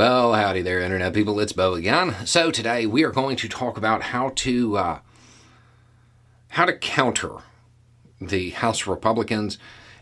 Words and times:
Well, 0.00 0.32
howdy 0.32 0.62
there, 0.62 0.80
Internet 0.80 1.12
people. 1.12 1.38
It's 1.40 1.52
Beau 1.52 1.74
again. 1.74 2.16
So 2.24 2.50
today 2.50 2.86
we 2.86 3.04
are 3.04 3.10
going 3.10 3.36
to 3.36 3.50
talk 3.50 3.76
about 3.76 4.00
how 4.00 4.32
to 4.36 4.78
uh, 4.78 4.98
how 6.48 6.64
to 6.64 6.72
counter 6.72 7.40
the 8.18 8.48
House 8.48 8.86
Republicans 8.86 9.58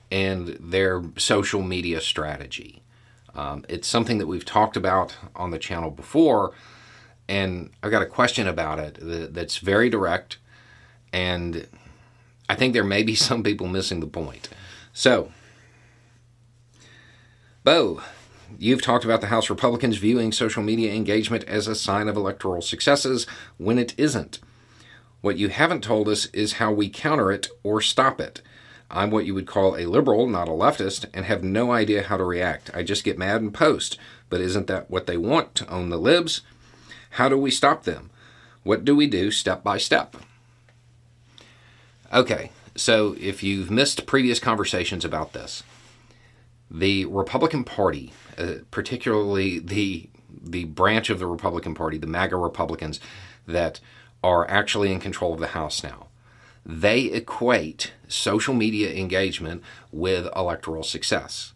and 0.09 0.57
their 0.61 1.03
social 1.17 1.63
media 1.63 2.01
strategy. 2.01 2.85
Um, 3.35 3.65
it's 3.69 3.89
something 3.89 4.19
that 4.19 4.29
we've 4.29 4.45
talked 4.45 4.77
about 4.77 5.17
on 5.35 5.51
the 5.51 5.59
channel 5.59 5.91
before, 5.91 6.53
and 7.27 7.71
I've 7.83 7.91
got 7.91 8.01
a 8.01 8.07
question 8.07 8.47
about 8.47 8.79
it 8.79 8.99
that's 9.35 9.57
very 9.57 9.91
direct, 9.91 10.39
and 11.13 11.67
I 12.49 12.55
think 12.55 12.73
there 12.73 12.85
may 12.85 13.03
be 13.03 13.15
some 13.17 13.43
people 13.43 13.67
missing 13.67 13.99
the 13.99 14.07
point. 14.07 14.49
So, 14.93 15.33
Beau, 17.65 18.01
You've 18.57 18.83
talked 18.83 19.05
about 19.05 19.21
the 19.21 19.27
House 19.27 19.51
Republicans 19.51 19.99
viewing 19.99 20.33
social 20.33 20.63
media 20.63 20.93
engagement 20.95 21.45
as 21.45 21.67
a 21.67 21.75
sign 21.75 22.09
of 22.09 22.17
electoral 22.17 22.63
successes 22.63 23.27
when 23.59 23.79
it 23.79 23.95
isn't. 23.99 24.39
What 25.21 25.37
you 25.37 25.49
haven't 25.49 25.85
told 25.85 26.09
us 26.09 26.27
is 26.27 26.55
how 26.55 26.73
we 26.73 26.89
counter 26.89 27.31
it 27.31 27.49
or 27.63 27.81
stop 27.81 28.21
it. 28.21 28.41
I'm 28.91 29.11
what 29.11 29.27
you 29.27 29.35
would 29.35 29.47
call 29.47 29.77
a 29.77 29.87
liberal, 29.87 30.27
not 30.27 30.49
a 30.49 30.53
leftist, 30.53 31.07
and 31.13 31.27
have 31.27 31.45
no 31.45 31.73
idea 31.73 32.05
how 32.05 32.17
to 32.17 32.25
react. 32.25 32.71
I 32.75 32.83
just 32.83 33.05
get 33.05 33.19
mad 33.19 33.43
and 33.43 33.53
post. 33.53 33.99
But 34.31 34.41
isn't 34.41 34.67
that 34.69 34.91
what 34.91 35.07
they 35.07 35.17
want 35.17 35.55
to 35.57 35.69
own 35.69 35.91
the 35.91 35.99
libs? 35.99 36.41
How 37.11 37.29
do 37.29 37.37
we 37.37 37.51
stop 37.51 37.85
them? 37.85 38.11
What 38.63 38.85
do 38.85 38.97
we 38.97 39.07
do 39.07 39.31
step 39.31 39.63
by 39.63 39.79
step? 39.79 40.17
Okay, 42.13 42.51
so 42.75 43.15
if 43.21 43.43
you've 43.43 43.71
missed 43.71 44.07
previous 44.07 44.39
conversations 44.41 45.05
about 45.05 45.33
this, 45.33 45.63
the 46.71 47.05
Republican 47.07 47.65
Party, 47.65 48.13
uh, 48.37 48.55
particularly 48.71 49.59
the 49.59 50.09
the 50.41 50.65
branch 50.65 51.11
of 51.11 51.19
the 51.19 51.27
Republican 51.27 51.75
Party, 51.75 51.99
the 51.99 52.07
MAGA 52.07 52.37
Republicans 52.37 53.01
that 53.47 53.81
are 54.23 54.49
actually 54.49 54.93
in 54.93 55.01
control 55.01 55.35
of 55.35 55.41
the 55.41 55.49
House 55.49 55.83
now, 55.83 56.09
they 56.65 57.05
equate 57.05 57.93
social 58.07 58.55
media 58.55 58.93
engagement 58.93 59.63
with 59.91 60.29
electoral 60.37 60.83
success, 60.83 61.55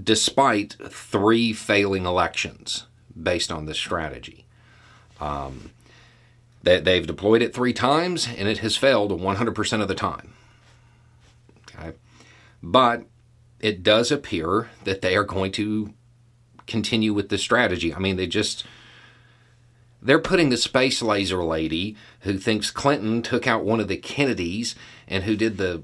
despite 0.00 0.76
three 0.88 1.52
failing 1.52 2.06
elections 2.06 2.86
based 3.20 3.52
on 3.52 3.66
this 3.66 3.78
strategy. 3.78 4.44
Um, 5.20 5.70
they, 6.62 6.80
they've 6.80 7.06
deployed 7.06 7.42
it 7.42 7.54
three 7.54 7.72
times 7.72 8.26
and 8.26 8.48
it 8.48 8.58
has 8.58 8.76
failed 8.76 9.10
100% 9.10 9.82
of 9.82 9.88
the 9.88 9.94
time. 9.94 10.34
Okay. 11.68 11.92
But 12.62 13.04
it 13.64 13.82
does 13.82 14.12
appear 14.12 14.68
that 14.84 15.00
they 15.00 15.16
are 15.16 15.24
going 15.24 15.50
to 15.50 15.94
continue 16.66 17.14
with 17.14 17.30
this 17.30 17.40
strategy. 17.40 17.94
I 17.94 17.98
mean, 17.98 18.16
they 18.16 18.26
just 18.26 18.62
they're 20.02 20.18
putting 20.18 20.50
the 20.50 20.58
space 20.58 21.00
laser 21.00 21.42
lady 21.42 21.96
who 22.20 22.36
thinks 22.36 22.70
Clinton 22.70 23.22
took 23.22 23.46
out 23.46 23.64
one 23.64 23.80
of 23.80 23.88
the 23.88 23.96
Kennedys 23.96 24.74
and 25.08 25.24
who 25.24 25.34
did 25.34 25.56
the 25.56 25.82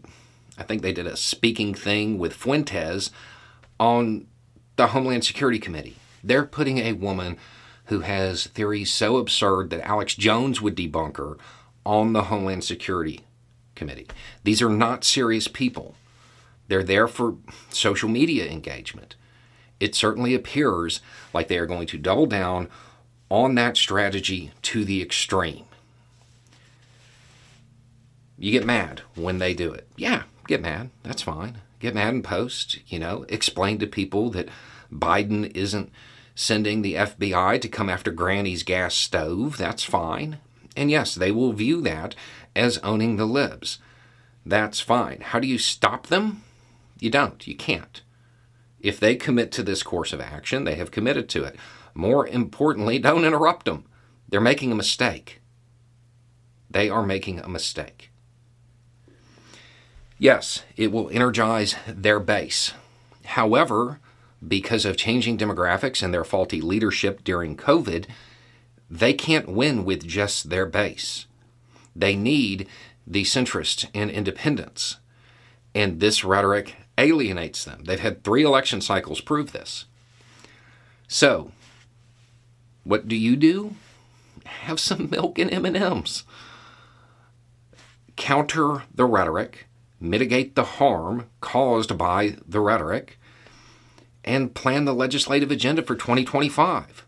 I 0.59 0.63
think 0.63 0.83
they 0.83 0.93
did 0.93 1.07
a 1.07 1.17
speaking 1.17 1.73
thing 1.73 2.19
with 2.19 2.35
Fuentes 2.35 3.11
on 3.81 4.27
the 4.77 4.89
Homeland 4.89 5.25
Security 5.25 5.59
Committee. 5.59 5.97
They're 6.23 6.45
putting 6.45 6.81
a 6.81 6.93
woman 6.93 7.39
who 7.87 8.01
has 8.01 8.47
theories 8.49 8.93
so 8.93 9.17
absurd 9.17 9.71
that 9.71 9.89
Alex 9.89 10.15
Jones 10.17 10.61
would 10.61 10.77
debunk 10.77 11.17
her 11.17 11.39
on 11.87 12.13
the 12.13 12.25
Homeland 12.25 12.63
Security 12.63 13.21
Committee. 13.75 14.09
These 14.45 14.61
are 14.61 14.69
not 14.69 15.03
serious 15.03 15.49
people. 15.49 15.95
They're 16.71 16.85
there 16.85 17.09
for 17.09 17.35
social 17.71 18.09
media 18.09 18.47
engagement. 18.47 19.17
It 19.81 19.97
certainly 19.97 20.37
appears 20.37 21.01
like 21.35 21.49
they 21.49 21.59
are 21.59 21.67
going 21.67 21.89
to 21.89 21.99
double 21.99 22.27
down 22.27 22.69
on 23.29 23.57
that 23.57 23.77
strategy 23.77 24.53
to 24.63 24.85
the 24.85 25.03
extreme. 25.03 25.65
You 28.39 28.53
get 28.53 28.65
mad 28.65 29.03
when 29.17 29.39
they 29.39 29.53
do 29.53 29.73
it. 29.73 29.89
Yeah, 29.97 30.23
get 30.47 30.63
mad. 30.63 30.91
That's 31.03 31.23
fine. 31.23 31.59
Get 31.81 31.97
mad 31.97 32.15
and 32.15 32.23
post, 32.23 32.79
you 32.87 33.01
know, 33.01 33.27
explain 33.29 33.81
to 33.81 33.87
people 33.89 34.31
that 34.31 34.49
Biden 34.93 35.51
isn't 35.57 35.91
sending 36.37 36.83
the 36.83 36.95
FBI 36.95 37.61
to 37.63 37.69
come 37.69 37.91
after 37.91 38.13
Granny's 38.13 38.63
gas 38.63 38.95
stove. 38.95 39.57
That's 39.57 39.83
fine. 39.83 40.39
And 40.77 40.89
yes, 40.89 41.17
they 41.17 41.33
will 41.33 41.53
view 41.53 41.81
that 41.81 42.15
as 42.55 42.79
owning 42.79 43.17
the 43.17 43.27
libs. 43.27 43.81
That's 44.47 44.79
fine. 44.79 45.21
How 45.21 45.41
do 45.41 45.49
you 45.49 45.59
stop 45.59 46.07
them? 46.07 46.45
You 47.01 47.11
don't. 47.11 47.47
You 47.47 47.57
can't. 47.57 48.03
If 48.79 49.01
they 49.01 49.17
commit 49.17 49.51
to 49.53 49.63
this 49.63 49.83
course 49.83 50.13
of 50.13 50.21
action, 50.21 50.65
they 50.65 50.77
have 50.77 50.91
committed 50.91 51.29
to 51.31 51.45
it. 51.45 51.57
More 51.95 52.27
importantly, 52.27 52.99
don't 52.99 53.25
interrupt 53.25 53.67
them. 53.67 53.85
They're 54.29 54.41
making 54.41 54.71
a 54.71 54.77
mistake. 54.77 55.41
They 56.71 56.89
are 56.89 57.05
making 57.05 57.41
a 57.41 57.49
mistake. 57.49 58.11
Yes, 60.19 60.65
it 60.77 60.93
will 60.93 61.11
energize 61.11 61.75
their 61.87 62.21
base. 62.21 62.73
However, 63.25 63.99
because 64.47 64.85
of 64.85 64.97
changing 64.97 65.39
demographics 65.39 66.03
and 66.03 66.15
their 66.15 66.25
faulty 66.25 66.61
leadership 66.61 67.25
during 67.25 67.57
COVID, 67.57 68.07
they 68.89 69.13
can't 69.13 69.49
win 69.49 69.85
with 69.85 70.07
just 70.07 70.51
their 70.51 70.67
base. 70.67 71.27
They 71.95 72.17
need 72.17 72.69
the 73.07 73.25
centrists 73.25 73.89
and 73.95 74.11
independents. 74.11 74.99
And 75.75 76.01
this 76.01 76.25
rhetoric 76.25 76.77
alienates 77.01 77.65
them. 77.65 77.85
They've 77.85 77.99
had 77.99 78.23
three 78.23 78.45
election 78.45 78.81
cycles 78.81 79.21
prove 79.21 79.53
this. 79.53 79.87
So, 81.09 81.51
what 82.85 83.09
do 83.09 83.17
you 83.17 83.37
do? 83.37 83.75
Have 84.45 84.79
some 84.79 85.11
milk 85.11 85.39
and 85.39 85.53
M&Ms. 85.53 86.25
Counter 88.17 88.85
the 88.95 89.07
rhetoric, 89.07 89.67
mitigate 89.99 90.55
the 90.55 90.65
harm 90.65 91.27
caused 91.41 91.97
by 91.97 92.37
the 92.47 92.61
rhetoric, 92.61 93.19
and 94.25 94.55
plan 94.55 94.85
the 94.85 94.95
legislative 94.95 95.51
agenda 95.51 95.83
for 95.83 95.95
2025. 95.97 97.07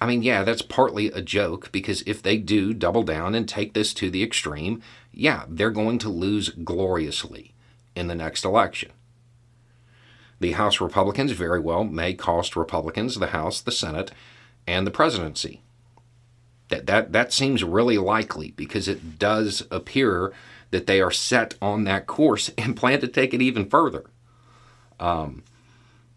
I 0.00 0.06
mean, 0.06 0.22
yeah, 0.22 0.42
that's 0.42 0.62
partly 0.62 1.06
a 1.08 1.20
joke 1.20 1.70
because 1.72 2.02
if 2.06 2.22
they 2.22 2.36
do 2.36 2.74
double 2.74 3.02
down 3.02 3.34
and 3.34 3.48
take 3.48 3.74
this 3.74 3.94
to 3.94 4.10
the 4.10 4.22
extreme, 4.22 4.82
yeah, 5.12 5.44
they're 5.48 5.70
going 5.70 5.98
to 5.98 6.08
lose 6.08 6.48
gloriously 6.48 7.53
in 7.94 8.08
the 8.08 8.14
next 8.14 8.44
election. 8.44 8.90
The 10.40 10.52
House 10.52 10.80
Republicans 10.80 11.32
very 11.32 11.60
well 11.60 11.84
may 11.84 12.14
cost 12.14 12.56
Republicans 12.56 13.14
the 13.16 13.28
House, 13.28 13.60
the 13.60 13.72
Senate, 13.72 14.10
and 14.66 14.86
the 14.86 14.90
presidency. 14.90 15.62
That, 16.68 16.86
that, 16.86 17.12
that 17.12 17.32
seems 17.32 17.62
really 17.62 17.98
likely 17.98 18.50
because 18.52 18.88
it 18.88 19.18
does 19.18 19.66
appear 19.70 20.32
that 20.70 20.86
they 20.86 21.00
are 21.00 21.10
set 21.10 21.54
on 21.62 21.84
that 21.84 22.06
course 22.06 22.50
and 22.58 22.76
plan 22.76 23.00
to 23.00 23.08
take 23.08 23.32
it 23.32 23.42
even 23.42 23.68
further. 23.68 24.04
Um, 24.98 25.44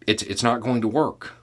it's, 0.06 0.22
it's 0.22 0.42
not 0.42 0.60
going 0.60 0.80
to 0.80 0.88
work. 0.88 1.34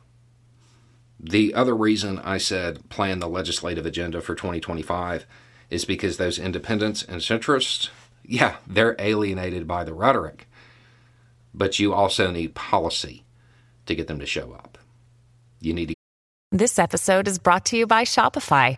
The 1.20 1.54
other 1.54 1.76
reason 1.76 2.20
I 2.20 2.38
said 2.38 2.90
plan 2.90 3.20
the 3.20 3.30
legislative 3.30 3.86
agenda 3.86 4.22
for 4.22 4.36
2025 4.36 5.26
is 5.70 5.86
because 5.86 6.18
those 6.18 6.38
independents 6.38 7.04
and 7.04 7.22
centrists 7.22 7.90
yeah, 8.28 8.58
they're 8.68 8.96
alienated 9.00 9.68
by 9.68 9.84
the 9.84 9.94
rhetoric, 9.94 10.48
but 11.54 11.80
you 11.80 11.94
also 11.94 12.32
need 12.32 12.56
policy 12.56 13.24
to 13.86 13.96
get 13.96 14.08
them 14.08 14.20
to 14.20 14.26
show 14.26 14.54
up. 14.54 14.78
You 15.60 15.74
need 15.74 15.90
to. 15.90 15.96
This 16.52 16.80
episode 16.80 17.28
is 17.28 17.40
brought 17.40 17.66
to 17.68 17.78
you 17.78 17.88
by 17.88 18.04
Shopify. 18.04 18.78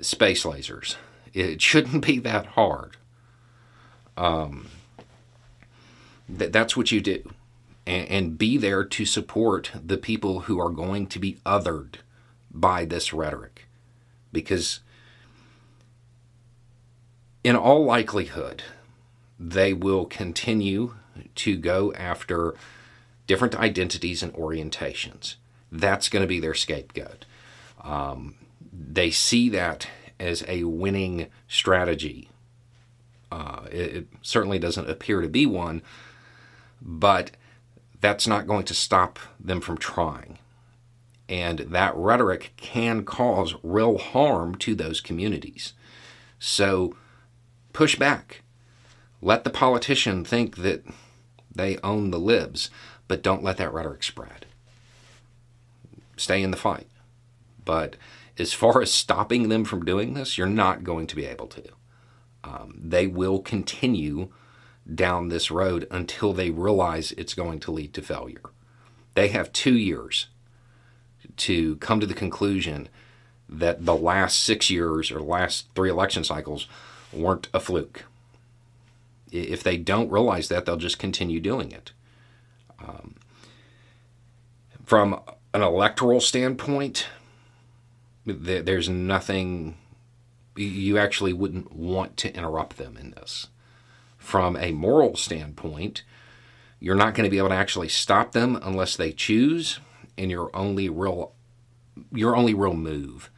space 0.00 0.44
lasers. 0.44 0.96
It 1.32 1.60
shouldn't 1.60 2.06
be 2.06 2.18
that 2.20 2.46
hard. 2.46 2.96
Um, 4.16 4.68
th- 6.38 6.52
that's 6.52 6.76
what 6.76 6.90
you 6.90 7.00
do 7.00 7.30
and, 7.86 8.08
and 8.08 8.38
be 8.38 8.58
there 8.58 8.84
to 8.84 9.04
support 9.04 9.70
the 9.74 9.96
people 9.96 10.40
who 10.40 10.58
are 10.58 10.70
going 10.70 11.06
to 11.06 11.18
be 11.18 11.38
othered 11.46 11.96
by 12.50 12.84
this 12.84 13.12
rhetoric. 13.12 13.66
Because, 14.32 14.80
in 17.44 17.56
all 17.56 17.84
likelihood, 17.84 18.62
they 19.38 19.72
will 19.72 20.04
continue 20.04 20.94
to 21.36 21.56
go 21.56 21.92
after 21.94 22.54
different 23.26 23.54
identities 23.54 24.22
and 24.22 24.32
orientations. 24.34 25.36
that's 25.72 26.08
going 26.08 26.22
to 26.22 26.28
be 26.28 26.40
their 26.40 26.54
scapegoat. 26.54 27.24
Um, 27.82 28.36
they 28.78 29.10
see 29.10 29.48
that 29.50 29.88
as 30.18 30.44
a 30.48 30.64
winning 30.64 31.28
strategy. 31.48 32.28
Uh, 33.30 33.62
it, 33.70 33.96
it 33.96 34.08
certainly 34.22 34.58
doesn't 34.58 34.90
appear 34.90 35.20
to 35.20 35.28
be 35.28 35.46
one, 35.46 35.82
but 36.80 37.30
that's 38.00 38.26
not 38.26 38.46
going 38.46 38.64
to 38.64 38.74
stop 38.74 39.18
them 39.40 39.60
from 39.60 39.78
trying. 39.78 40.38
And 41.28 41.58
that 41.60 41.96
rhetoric 41.96 42.52
can 42.56 43.04
cause 43.04 43.56
real 43.62 43.98
harm 43.98 44.54
to 44.56 44.74
those 44.74 45.00
communities. 45.00 45.72
So 46.38 46.94
push 47.72 47.96
back. 47.96 48.42
Let 49.20 49.44
the 49.44 49.50
politician 49.50 50.24
think 50.24 50.58
that 50.58 50.84
they 51.52 51.78
own 51.78 52.10
the 52.10 52.20
libs, 52.20 52.70
but 53.08 53.22
don't 53.22 53.42
let 53.42 53.56
that 53.56 53.72
rhetoric 53.72 54.02
spread. 54.02 54.46
Stay 56.16 56.42
in 56.42 56.50
the 56.50 56.56
fight. 56.56 56.86
But 57.64 57.96
as 58.38 58.52
far 58.52 58.82
as 58.82 58.92
stopping 58.92 59.48
them 59.48 59.64
from 59.64 59.84
doing 59.84 60.14
this, 60.14 60.36
you're 60.36 60.46
not 60.46 60.84
going 60.84 61.06
to 61.06 61.16
be 61.16 61.24
able 61.24 61.46
to. 61.48 61.62
Um, 62.44 62.78
they 62.82 63.06
will 63.06 63.40
continue 63.40 64.28
down 64.92 65.28
this 65.28 65.50
road 65.50 65.86
until 65.90 66.32
they 66.32 66.50
realize 66.50 67.12
it's 67.12 67.34
going 67.34 67.58
to 67.60 67.72
lead 67.72 67.92
to 67.94 68.02
failure. 68.02 68.42
They 69.14 69.28
have 69.28 69.52
two 69.52 69.74
years 69.74 70.28
to 71.38 71.76
come 71.76 72.00
to 72.00 72.06
the 72.06 72.14
conclusion 72.14 72.88
that 73.48 73.84
the 73.84 73.96
last 73.96 74.42
six 74.42 74.70
years 74.70 75.10
or 75.10 75.20
last 75.20 75.66
three 75.74 75.90
election 75.90 76.24
cycles 76.24 76.66
weren't 77.12 77.48
a 77.54 77.60
fluke. 77.60 78.04
If 79.32 79.62
they 79.62 79.76
don't 79.76 80.10
realize 80.10 80.48
that, 80.48 80.66
they'll 80.66 80.76
just 80.76 80.98
continue 80.98 81.40
doing 81.40 81.72
it. 81.72 81.92
Um, 82.78 83.14
from 84.84 85.20
an 85.52 85.62
electoral 85.62 86.20
standpoint, 86.20 87.06
there's 88.26 88.88
nothing 88.88 89.76
you 90.56 90.98
actually 90.98 91.32
wouldn't 91.32 91.72
want 91.72 92.16
to 92.16 92.34
interrupt 92.34 92.76
them 92.76 92.96
in 92.96 93.12
this. 93.12 93.48
From 94.18 94.56
a 94.56 94.72
moral 94.72 95.16
standpoint, 95.16 96.02
you're 96.80 96.94
not 96.94 97.14
going 97.14 97.24
to 97.24 97.30
be 97.30 97.38
able 97.38 97.50
to 97.50 97.54
actually 97.54 97.88
stop 97.88 98.32
them 98.32 98.58
unless 98.62 98.96
they 98.96 99.12
choose, 99.12 99.80
and 100.18 100.30
your 100.30 100.50
only 100.54 100.88
real 100.88 101.32
your 102.12 102.36
only 102.36 102.52
real 102.52 102.74
move 102.74 103.30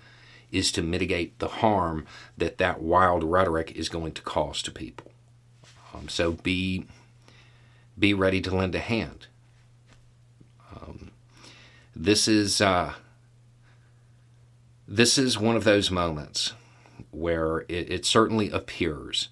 is 0.51 0.73
to 0.73 0.83
mitigate 0.83 1.39
the 1.39 1.49
harm 1.49 2.07
that 2.37 2.59
that 2.59 2.81
wild 2.81 3.23
rhetoric 3.23 3.71
is 3.73 3.89
going 3.89 4.13
to 4.13 4.23
cause 4.23 4.63
to 4.63 4.71
people. 4.71 5.13
Um, 5.95 6.09
so 6.09 6.33
be 6.33 6.87
be 7.99 8.15
ready 8.15 8.41
to 8.41 8.55
lend 8.55 8.75
a 8.75 8.81
hand. 8.81 9.27
Um, 10.75 11.11
this 11.95 12.29
is 12.29 12.61
uh, 12.61 12.95
this 14.89 15.19
is 15.19 15.39
one 15.39 15.55
of 15.55 15.65
those 15.65 15.91
moments 15.91 16.55
where 17.11 17.61
it, 17.69 17.93
it 17.93 18.07
certainly 18.07 18.51
appears 18.51 19.29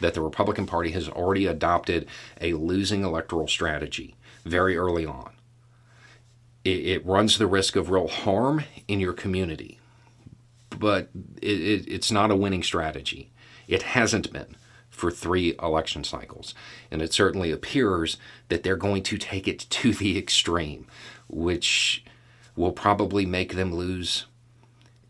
that 0.00 0.12
the 0.12 0.20
Republican 0.20 0.66
Party 0.66 0.90
has 0.90 1.08
already 1.08 1.46
adopted 1.46 2.06
a 2.40 2.52
losing 2.52 3.02
electoral 3.02 3.48
strategy 3.48 4.14
very 4.44 4.76
early 4.76 5.06
on. 5.06 5.32
It, 6.64 6.86
it 6.86 7.06
runs 7.06 7.38
the 7.38 7.46
risk 7.46 7.74
of 7.74 7.88
real 7.90 8.08
harm 8.08 8.64
in 8.86 9.00
your 9.00 9.14
community, 9.14 9.80
but 10.78 11.08
it, 11.40 11.60
it, 11.60 11.88
it's 11.88 12.12
not 12.12 12.30
a 12.30 12.36
winning 12.36 12.62
strategy. 12.62 13.30
It 13.66 13.82
hasn't 13.82 14.32
been 14.32 14.56
for 14.90 15.10
three 15.10 15.54
election 15.62 16.04
cycles. 16.04 16.54
And 16.90 17.00
it 17.00 17.14
certainly 17.14 17.50
appears 17.50 18.18
that 18.48 18.62
they're 18.62 18.76
going 18.76 19.02
to 19.04 19.16
take 19.16 19.48
it 19.48 19.60
to 19.70 19.94
the 19.94 20.18
extreme, 20.18 20.86
which 21.28 22.04
will 22.56 22.72
probably 22.72 23.24
make 23.24 23.54
them 23.54 23.74
lose 23.74 24.26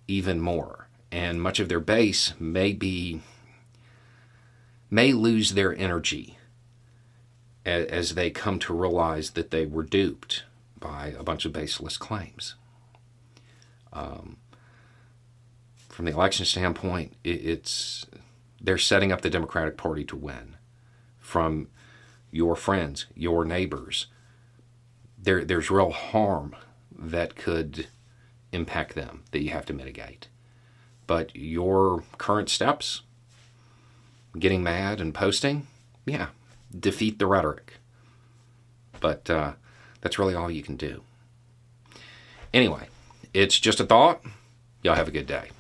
even 0.08 0.40
more. 0.40 0.88
And 1.10 1.43
much 1.43 1.60
of 1.60 1.69
their 1.69 1.81
base 1.81 2.32
may 2.40 2.72
be 2.72 3.20
may 4.90 5.12
lose 5.12 5.52
their 5.52 5.75
energy 5.76 6.37
as, 7.64 7.87
as 7.87 8.14
they 8.14 8.31
come 8.31 8.58
to 8.58 8.75
realize 8.75 9.31
that 9.31 9.50
they 9.50 9.64
were 9.64 9.82
duped 9.82 10.44
by 10.78 11.14
a 11.19 11.22
bunch 11.22 11.44
of 11.44 11.52
baseless 11.52 11.96
claims. 11.96 12.54
Um, 13.93 14.37
from 15.88 16.06
the 16.06 16.12
election 16.12 16.44
standpoint, 16.44 17.14
it, 17.25 17.44
it's 17.44 18.06
they're 18.60 18.78
setting 18.78 19.12
up 19.12 19.22
the 19.22 19.31
Democratic 19.31 19.76
Party 19.76 20.04
to 20.04 20.16
win. 20.16 20.56
From 21.19 21.69
your 22.31 22.56
friends, 22.56 23.06
your 23.14 23.44
neighbors, 23.44 24.06
there 25.19 25.44
there's 25.44 25.70
real 25.70 25.90
harm 25.90 26.54
that 26.99 27.37
could 27.37 27.87
impact 28.52 28.94
them 28.94 29.25
that 29.32 29.43
you 29.43 29.50
have 29.50 29.66
to 29.66 29.72
mitigate. 29.72 30.28
But 31.06 31.34
your 31.34 32.04
current 32.19 32.49
steps, 32.49 33.02
getting 34.38 34.62
mad 34.62 35.00
and 35.00 35.12
posting, 35.14 35.66
yeah, 36.06 36.28
defeat 36.78 37.19
the 37.19 37.26
rhetoric. 37.26 37.75
But 39.00 39.28
uh, 39.28 39.52
that's 40.00 40.19
really 40.19 40.34
all 40.34 40.50
you 40.50 40.62
can 40.62 40.76
do. 40.76 41.02
Anyway, 42.54 42.88
it's 43.34 43.58
just 43.58 43.81
a 43.81 43.87
thought. 43.87 44.22
Y'all 44.82 44.94
have 44.94 45.08
a 45.08 45.12
good 45.12 45.26
day. 45.26 45.50